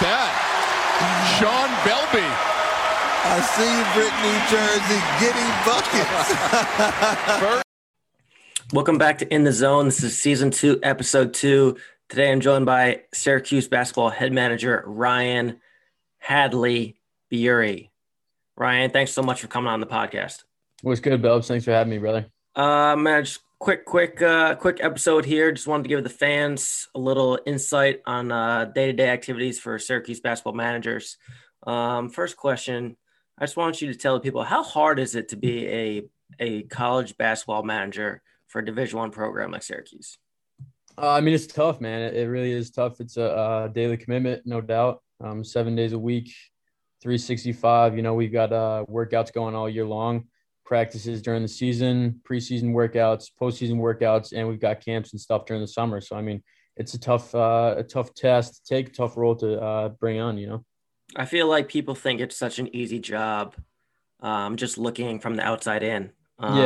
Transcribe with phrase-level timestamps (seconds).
[0.00, 0.30] about that?
[1.38, 2.26] Sean Belby.
[3.24, 5.50] I see Brittany Jersey getting
[7.48, 7.62] buckets.
[8.72, 9.86] Welcome back to In the Zone.
[9.86, 11.76] This is season two, episode two.
[12.08, 15.60] Today I'm joined by Syracuse basketball head manager Ryan
[16.18, 16.96] Hadley
[17.30, 17.90] Beaury.
[18.56, 20.44] Ryan, thanks so much for coming on the podcast.
[20.82, 21.48] What's good, Belbs?
[21.48, 22.26] Thanks for having me, brother.
[22.54, 25.52] Uh, man, just quick, quick, uh, quick episode here.
[25.52, 30.20] Just wanted to give the fans a little insight on uh, day-to-day activities for Syracuse
[30.20, 31.16] basketball managers.
[31.66, 32.96] Um, first question,
[33.38, 36.02] I just want you to tell people how hard is it to be a
[36.38, 40.18] a college basketball manager for a Division One program like Syracuse?
[40.96, 42.02] Uh, I mean, it's tough, man.
[42.02, 43.00] It, it really is tough.
[43.00, 45.02] It's a, a daily commitment, no doubt.
[45.20, 46.34] Um, seven days a week,
[47.02, 47.96] 365.
[47.96, 50.26] You know, we've got uh, workouts going all year long,
[50.68, 55.62] practices during the season, preseason workouts, postseason workouts, and we've got camps and stuff during
[55.62, 55.98] the summer.
[56.02, 56.42] So, I mean,
[56.76, 60.36] it's a tough, uh, a tough test to take, tough role to uh, bring on.
[60.36, 60.64] You know,
[61.16, 63.56] I feel like people think it's such an easy job,
[64.20, 66.10] um, just looking from the outside in.
[66.38, 66.58] Um,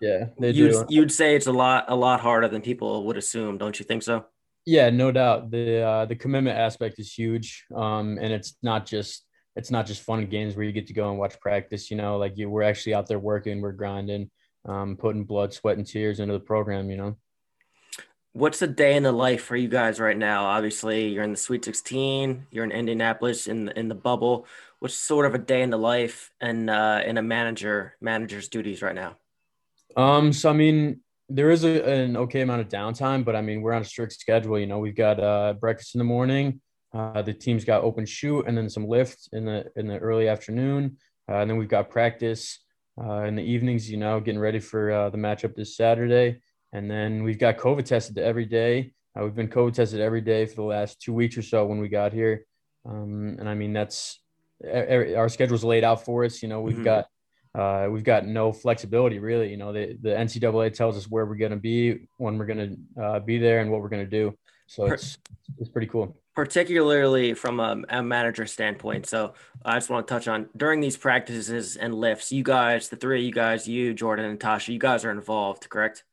[0.00, 0.86] yeah, yeah, they you'd, do.
[0.88, 4.04] You'd say it's a lot, a lot harder than people would assume, don't you think
[4.04, 4.24] so?
[4.66, 5.50] Yeah, no doubt.
[5.50, 9.24] The uh, the commitment aspect is huge, um, and it's not just
[9.58, 11.90] it's not just fun and games where you get to go and watch practice.
[11.90, 14.30] You know, like you, we're actually out there working, we're grinding,
[14.64, 16.88] um, putting blood, sweat, and tears into the program.
[16.90, 17.16] You know.
[18.34, 20.44] What's the day in the life for you guys right now?
[20.44, 22.46] Obviously, you're in the Sweet 16.
[22.52, 24.46] You're in Indianapolis in the, in the bubble.
[24.78, 28.80] What's sort of a day in the life and uh, in a manager manager's duties
[28.80, 29.16] right now?
[29.96, 33.60] Um, so I mean, there is a, an okay amount of downtime, but I mean,
[33.60, 34.56] we're on a strict schedule.
[34.56, 36.60] You know, we've got uh, breakfast in the morning.
[36.94, 40.28] Uh, the team's got open shoot and then some lift in the in the early
[40.28, 40.96] afternoon,
[41.30, 42.60] uh, and then we've got practice
[43.00, 43.90] uh, in the evenings.
[43.90, 46.40] You know, getting ready for uh, the matchup this Saturday,
[46.72, 48.92] and then we've got COVID tested every day.
[49.14, 51.78] Uh, we've been COVID tested every day for the last two weeks or so when
[51.78, 52.46] we got here,
[52.88, 54.20] um, and I mean that's
[54.66, 56.42] our schedule's laid out for us.
[56.42, 56.84] You know, we've mm-hmm.
[56.84, 57.06] got
[57.54, 59.50] uh, we've got no flexibility really.
[59.50, 62.78] You know, the, the NCAA tells us where we're going to be, when we're going
[62.96, 64.36] to uh, be there, and what we're going to do.
[64.68, 65.18] So it's
[65.58, 66.16] it's pretty cool.
[66.36, 69.06] Particularly from a, a, manager standpoint.
[69.06, 69.34] So
[69.64, 72.30] I just want to touch on during these practices and lifts.
[72.30, 75.68] You guys, the three of you guys, you, Jordan, and Tasha, you guys are involved,
[75.68, 76.04] correct?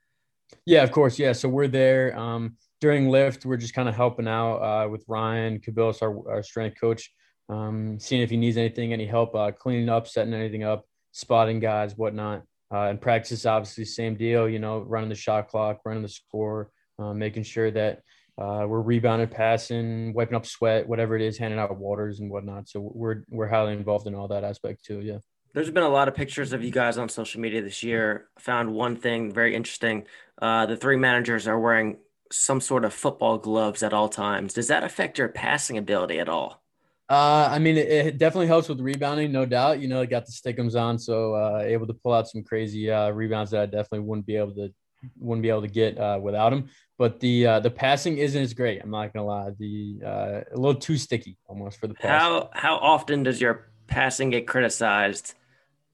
[0.65, 1.19] Yeah, of course.
[1.19, 2.17] Yeah, so we're there.
[2.17, 6.41] Um, during lift, we're just kind of helping out uh, with Ryan Kabilis, our, our
[6.41, 7.11] strength coach,
[7.49, 11.61] um, seeing if he needs anything, any help uh, cleaning up, setting anything up spotting
[11.61, 12.44] guys, whatnot.
[12.73, 14.49] Uh, and practice, obviously, same deal.
[14.49, 18.01] You know, running the shot clock, running the score, uh, making sure that
[18.38, 22.68] uh, we're rebounding, passing, wiping up sweat, whatever it is, handing out waters and whatnot.
[22.68, 25.00] So we're we're highly involved in all that aspect too.
[25.00, 25.19] Yeah.
[25.53, 28.28] There's been a lot of pictures of you guys on social media this year.
[28.40, 30.06] Found one thing very interesting.
[30.41, 31.97] Uh, the three managers are wearing
[32.29, 34.53] some sort of football gloves at all times.
[34.53, 36.62] Does that affect your passing ability at all?
[37.07, 39.79] Uh, I mean, it, it, definitely helps with rebounding, no doubt.
[39.79, 42.90] You know, I got the stickums on, so uh, able to pull out some crazy
[42.90, 44.74] uh, rebounds that I definitely wouldn't be able to
[45.19, 46.69] wouldn't be able to get uh, without him.
[46.97, 48.81] But the uh, the passing isn't as great.
[48.81, 49.51] I'm not gonna lie.
[49.57, 52.21] The uh, a little too sticky almost for the pass.
[52.21, 55.33] How how often does your passing get criticized,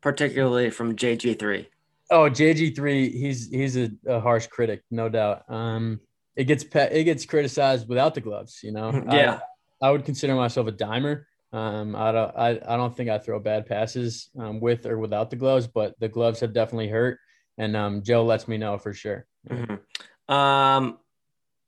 [0.01, 1.65] particularly from JG3?
[2.11, 5.49] Oh, JG3, he's he's a, a harsh critic, no doubt.
[5.49, 6.01] Um,
[6.35, 8.91] it gets it gets criticized without the gloves, you know.
[9.11, 9.39] yeah.
[9.81, 11.23] I would consider myself a dimer.
[11.53, 15.29] Um, I don't, I, I don't think I throw bad passes um, with or without
[15.29, 17.19] the gloves, but the gloves have definitely hurt.
[17.61, 19.27] And um, Joe lets me know for sure.
[19.47, 20.33] Mm-hmm.
[20.33, 20.97] Um,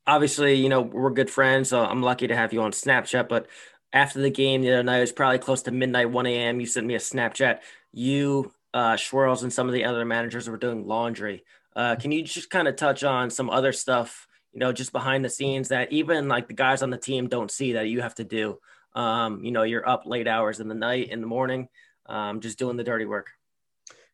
[0.07, 3.29] obviously, you know we're good friends, so I'm lucky to have you on Snapchat.
[3.29, 3.47] But
[3.91, 6.59] after the game the other night, it was probably close to midnight, 1 a.m.
[6.59, 7.59] You sent me a Snapchat.
[7.91, 11.43] You, uh, Schwirls, and some of the other managers were doing laundry.
[11.75, 15.25] Uh, can you just kind of touch on some other stuff you know, just behind
[15.25, 18.15] the scenes that even like the guys on the team don't see that you have
[18.15, 18.59] to do.
[18.93, 21.67] Um, you know, you're up late hours in the night, in the morning,
[22.05, 23.31] um, just doing the dirty work.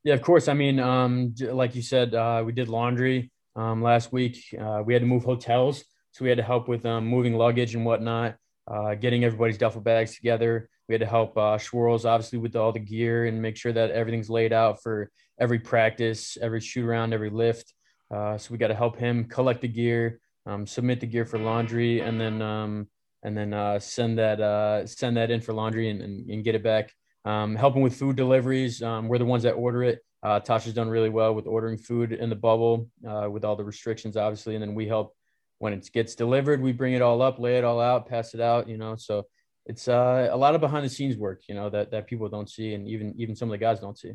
[0.04, 0.48] Yeah, of course.
[0.48, 4.44] I mean, um, like you said, uh, we did laundry um, last week.
[4.60, 7.76] Uh, we had to move hotels, so we had to help with um, moving luggage
[7.76, 8.36] and whatnot,
[8.68, 10.70] uh, getting everybody's duffel bags together.
[10.88, 14.30] We had to help uh, obviously, with all the gear and make sure that everything's
[14.30, 17.74] laid out for every practice, every shoot around, every lift.
[18.10, 21.38] Uh, so we got to help him collect the gear, um, submit the gear for
[21.38, 22.88] laundry, and then um,
[23.24, 26.56] and then uh, send that uh, send that in for laundry and, and, and get
[26.56, 26.94] it back.
[27.30, 30.00] Um, helping with food deliveries, um, we're the ones that order it.
[30.24, 33.64] Uh, Tasha's done really well with ordering food in the bubble uh, with all the
[33.64, 35.16] restrictions, obviously, and then we help
[35.60, 36.62] when it gets delivered.
[36.62, 38.68] We bring it all up, lay it all out, pass it out.
[38.68, 39.28] You know, so
[39.66, 42.50] it's uh, a lot of behind the scenes work, you know, that that people don't
[42.50, 44.14] see, and even even some of the guys don't see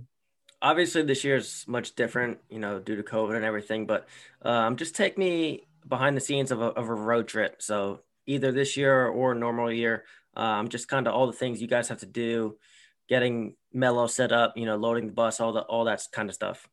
[0.63, 3.87] obviously this year is much different, you know, due to COVID and everything.
[3.87, 4.09] But
[4.43, 7.61] um, just take me behind the scenes of a, of a road trip.
[7.61, 10.05] So either this year or normal year.
[10.37, 12.57] Um, just kind of all the things you guys have to do,
[13.09, 16.35] getting Melo set up, you know, loading the bus, all the all that kind of
[16.35, 16.69] stuff.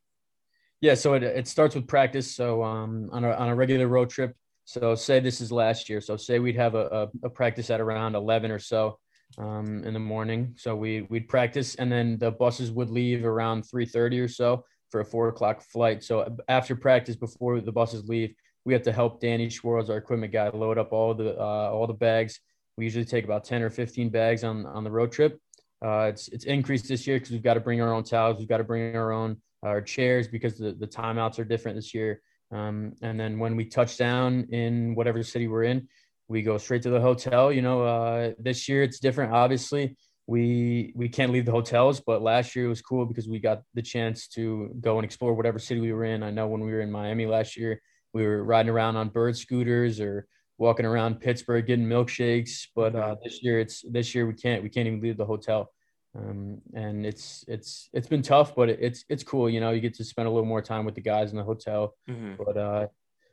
[0.81, 2.36] Yeah, so it, it starts with practice.
[2.36, 4.36] So um, on a on a regular road trip.
[4.66, 6.01] So say this is last year.
[6.01, 9.00] So say we'd have a, a, a practice at around eleven or so
[9.38, 10.54] um, in the morning.
[10.57, 14.63] So we we'd practice, and then the buses would leave around three thirty or so
[14.89, 16.04] for a four o'clock flight.
[16.04, 18.33] So after practice, before the buses leave,
[18.66, 21.88] we have to help Danny Schwartz, our equipment guy, load up all the uh, all
[21.88, 22.39] the bags.
[22.78, 25.39] We usually take about ten or fifteen bags on on the road trip.
[25.83, 28.48] Uh, it's it's increased this year because we've got to bring our own towels, we've
[28.48, 32.22] got to bring our own our chairs because the, the timeouts are different this year.
[32.51, 35.88] Um, and then when we touch down in whatever city we're in,
[36.28, 37.51] we go straight to the hotel.
[37.51, 39.33] You know, uh, this year it's different.
[39.33, 39.98] Obviously,
[40.28, 43.63] we we can't leave the hotels, but last year it was cool because we got
[43.74, 46.24] the chance to go and explore whatever city we were in.
[46.24, 47.81] I know when we were in Miami last year,
[48.13, 50.28] we were riding around on bird scooters or
[50.62, 52.68] walking around Pittsburgh getting milkshakes.
[52.75, 55.72] But uh, this year it's this year we can't we can't even leave the hotel.
[56.16, 59.50] Um, and it's it's it's been tough, but it's it's cool.
[59.50, 61.44] You know, you get to spend a little more time with the guys in the
[61.44, 61.96] hotel.
[62.08, 62.44] Mm-hmm.
[62.44, 62.88] But uh,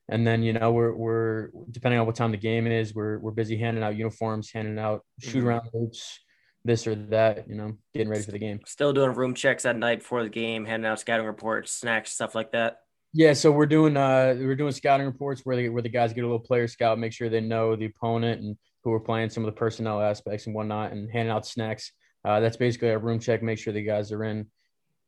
[0.09, 3.31] and then you know we're we're depending on what time the game is, we're we're
[3.31, 5.49] busy handing out uniforms, handing out shoot mm-hmm.
[5.49, 6.21] around hoops,
[6.65, 7.47] this or that.
[7.47, 8.61] You know, getting ready for the game.
[8.65, 12.35] Still doing room checks at night before the game, handing out scouting reports, snacks, stuff
[12.35, 12.79] like that.
[13.15, 16.25] Yeah, so we're doing uh we're doing scouting reports where they, where the guys get
[16.25, 19.45] a little player scout, make sure they know the opponent and who we're playing, some
[19.45, 21.93] of the personnel aspects and whatnot, and handing out snacks.
[22.25, 24.47] Uh, that's basically our room check, make sure the guys are in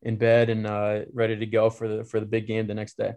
[0.01, 2.97] in bed and uh, ready to go for the for the big game the next
[2.97, 3.13] day.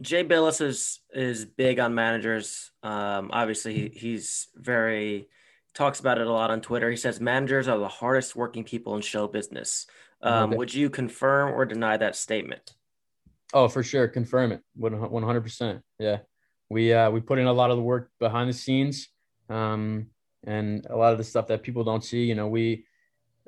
[0.00, 2.70] Jay Bilas is is big on managers.
[2.82, 5.28] Um, obviously, he, he's very
[5.74, 6.90] talks about it a lot on Twitter.
[6.90, 9.86] He says managers are the hardest working people in show business.
[10.20, 10.50] Um.
[10.50, 12.74] Would you confirm or deny that statement?
[13.54, 14.60] Oh, for sure, confirm it.
[14.74, 15.82] One hundred percent.
[15.98, 16.18] Yeah,
[16.68, 19.08] we uh, we put in a lot of the work behind the scenes,
[19.48, 20.08] um,
[20.44, 22.24] and a lot of the stuff that people don't see.
[22.24, 22.84] You know, we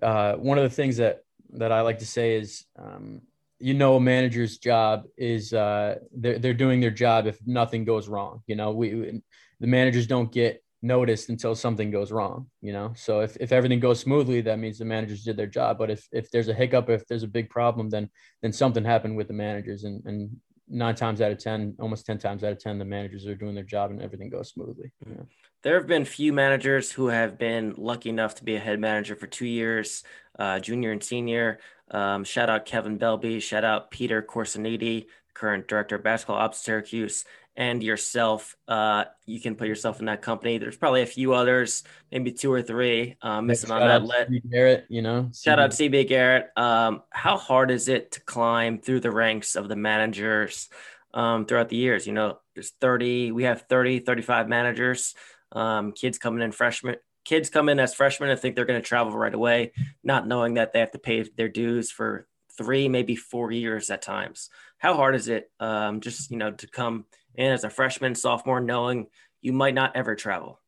[0.02, 1.22] uh, one of the things that
[1.54, 3.20] that I like to say is um,
[3.58, 8.08] you know a manager's job is uh, they're, they're doing their job if nothing goes
[8.08, 9.20] wrong you know we
[9.60, 12.92] the managers don't get noticed until something goes wrong you know?
[12.96, 15.78] So if, if everything goes smoothly that means the managers did their job.
[15.78, 18.08] But if if there's a hiccup if there's a big problem then
[18.42, 19.84] then something happened with the managers.
[19.84, 20.36] And and
[20.68, 23.54] nine times out of ten almost 10 times out of 10 the managers are doing
[23.54, 24.92] their job and everything goes smoothly.
[25.04, 25.10] Mm.
[25.10, 25.26] You know?
[25.62, 29.14] There have been few managers who have been lucky enough to be a head manager
[29.14, 30.04] for two years
[30.38, 31.58] uh, junior and senior
[31.90, 33.40] um, shout out Kevin Belby.
[33.40, 37.24] Shout out Peter Corsiniti, current director of basketball ops Syracuse,
[37.56, 38.56] and yourself.
[38.68, 40.58] Uh, you can put yourself in that company.
[40.58, 41.82] There's probably a few others,
[42.12, 44.30] maybe two or three um, missing on that list.
[44.50, 45.30] Garrett, you know.
[45.34, 46.50] Shout out CB Garrett.
[46.56, 50.68] Um, how hard is it to climb through the ranks of the managers
[51.14, 52.06] um, throughout the years?
[52.06, 55.14] You know, there's 30, we have 30, 35 managers.
[55.52, 58.86] Um, kids coming in freshmen kids come in as freshmen and think they're going to
[58.86, 59.72] travel right away,
[60.02, 62.26] not knowing that they have to pay their dues for
[62.56, 64.50] three, maybe four years at times.
[64.78, 67.04] How hard is it um, just, you know, to come
[67.34, 69.06] in as a freshman, sophomore, knowing
[69.40, 70.58] you might not ever travel?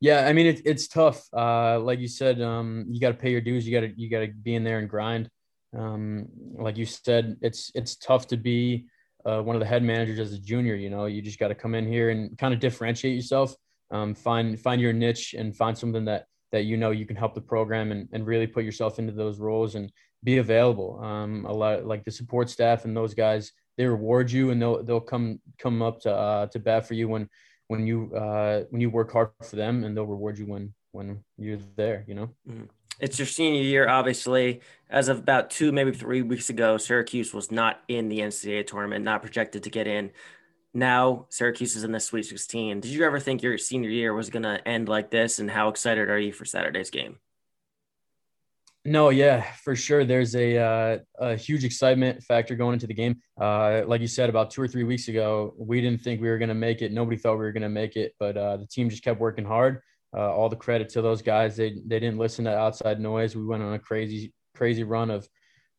[0.00, 1.28] Yeah, I mean it, it's tough.
[1.32, 3.66] Uh, like you said, um, you got to pay your dues.
[3.66, 5.28] You got to you got to be in there and grind.
[5.76, 8.86] Um, like you said, it's it's tough to be
[9.24, 10.74] uh, one of the head managers as a junior.
[10.74, 13.54] You know, you just got to come in here and kind of differentiate yourself
[13.90, 17.34] um, find find your niche and find something that that you know you can help
[17.34, 19.92] the program and, and really put yourself into those roles and
[20.24, 21.00] be available.
[21.02, 24.82] Um, a lot like the support staff and those guys, they reward you and they'll
[24.82, 27.28] they'll come come up to uh, to bat for you when
[27.68, 31.22] when you uh, when you work hard for them and they'll reward you when when
[31.36, 32.04] you're there.
[32.06, 32.30] You know.
[32.48, 32.64] Mm-hmm.
[33.00, 34.60] It's your senior year, obviously.
[34.90, 39.04] As of about two, maybe three weeks ago, Syracuse was not in the NCAA tournament,
[39.04, 40.10] not projected to get in
[40.74, 42.80] now Syracuse is in the Sweet 16.
[42.80, 45.38] Did you ever think your senior year was going to end like this?
[45.38, 47.18] And how excited are you for Saturday's game?
[48.84, 50.04] No, yeah, for sure.
[50.04, 53.16] There's a uh, a huge excitement factor going into the game.
[53.38, 56.38] Uh, like you said, about two or three weeks ago, we didn't think we were
[56.38, 56.92] going to make it.
[56.92, 59.44] Nobody thought we were going to make it, but uh, the team just kept working
[59.44, 59.82] hard.
[60.16, 61.56] Uh, all the credit to those guys.
[61.56, 63.36] They they didn't listen to outside noise.
[63.36, 65.28] We went on a crazy crazy run of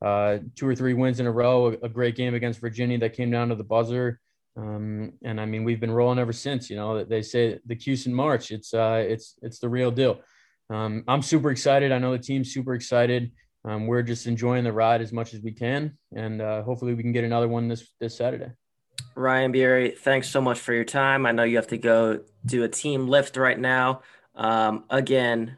[0.05, 1.67] uh, two or three wins in a row.
[1.67, 4.19] A, a great game against Virginia that came down to the buzzer.
[4.55, 6.69] Um, and I mean, we've been rolling ever since.
[6.69, 8.51] You know, they say the Houston March.
[8.51, 10.21] It's uh, it's it's the real deal.
[10.69, 11.91] Um, I'm super excited.
[11.91, 13.31] I know the team's super excited.
[13.65, 17.03] Um, we're just enjoying the ride as much as we can, and uh, hopefully we
[17.03, 18.51] can get another one this this Saturday.
[19.15, 21.25] Ryan Beaury, thanks so much for your time.
[21.25, 24.01] I know you have to go do a team lift right now.
[24.39, 25.57] Um, again,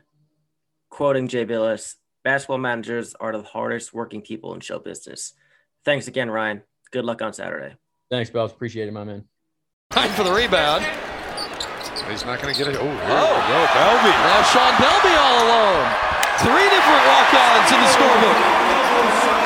[0.89, 5.33] quoting Jay Bilas, basketball managers are the hardest working people in show business.
[5.85, 6.63] Thanks again, Ryan.
[6.91, 7.75] Good luck on Saturday.
[8.09, 8.51] Thanks, Bells.
[8.51, 9.25] Appreciate it, my man.
[9.91, 10.83] Time for the rebound.
[12.09, 12.77] he's not going to get it.
[12.79, 14.11] Oh, Oh, no, Belby.
[14.11, 15.85] Now Sean Belby all alone.
[16.41, 19.40] Three different walk-ons in the